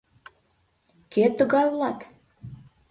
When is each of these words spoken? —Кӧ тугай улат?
—Кӧ 1.13 1.23
тугай 1.37 1.65
улат? 1.73 1.99